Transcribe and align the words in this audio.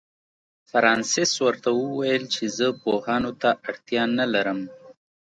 فرانسس 0.69 1.31
ورته 1.45 1.69
وویل 1.81 2.23
چې 2.33 2.43
زه 2.57 2.67
پوهانو 2.81 3.31
ته 3.41 3.49
اړتیا 3.69 4.03
نه 4.17 4.25
لرم. 4.33 4.59